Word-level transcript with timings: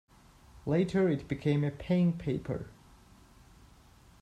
Later 0.65 1.09
it 1.09 1.27
became 1.27 1.63
a 1.63 1.69
paying 1.69 2.17
paper. 2.17 2.69